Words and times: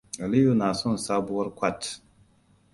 Aliyu 0.23 0.53
na 0.55 0.67
son 0.73 0.95
sabuwar 1.05 1.49
kwat. 1.57 1.81